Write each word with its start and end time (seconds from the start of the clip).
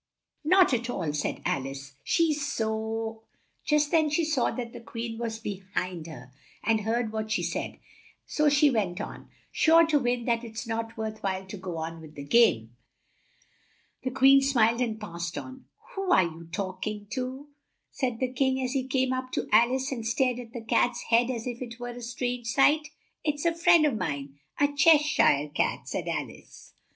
"Not 0.43 0.73
at 0.73 0.89
all," 0.89 1.13
said 1.13 1.43
Al 1.45 1.67
ice, 1.67 1.93
"she's 2.03 2.43
so" 2.51 3.21
Just 3.69 3.91
then 3.91 4.09
she 4.09 4.25
saw 4.25 4.49
that 4.49 4.73
the 4.73 4.79
Queen 4.79 5.19
was 5.19 5.37
be 5.37 5.61
hind 5.75 6.07
her 6.07 6.31
and 6.63 6.81
heard 6.81 7.11
what 7.11 7.29
she 7.29 7.43
said; 7.43 7.77
so 8.25 8.49
she 8.49 8.71
went 8.71 8.99
on, 8.99 9.29
"sure 9.51 9.85
to 9.85 9.99
win 9.99 10.25
that 10.25 10.43
it's 10.43 10.65
not 10.65 10.97
worth 10.97 11.21
while 11.21 11.45
to 11.45 11.55
go 11.55 11.77
on 11.77 12.01
with 12.01 12.15
the 12.15 12.23
game." 12.23 12.75
The 14.01 14.09
Queen 14.09 14.41
smiled 14.41 14.81
and 14.81 14.99
passed 14.99 15.37
on. 15.37 15.65
"Who 15.93 16.11
are 16.11 16.23
you 16.23 16.47
talk 16.51 16.87
ing 16.87 17.05
to?" 17.11 17.49
said 17.91 18.19
the 18.19 18.33
King, 18.33 18.59
as 18.59 18.71
he 18.71 18.87
came 18.87 19.13
up 19.13 19.31
to 19.33 19.47
Al 19.51 19.71
ice 19.71 19.91
and 19.91 20.03
stared 20.03 20.39
at 20.39 20.51
the 20.51 20.63
Cat's 20.65 21.01
head 21.11 21.29
as 21.29 21.45
if 21.45 21.61
it 21.61 21.79
were 21.79 21.89
a 21.89 22.01
strange 22.01 22.47
sight. 22.47 22.87
"It's 23.23 23.45
a 23.45 23.53
friend 23.53 23.85
of 23.85 23.95
mine 23.97 24.39
a 24.59 24.67
Che 24.75 24.97
shire 24.97 25.49
Cat," 25.49 25.87
said 25.87 26.07
Al 26.07 26.25
ice. 26.27 26.73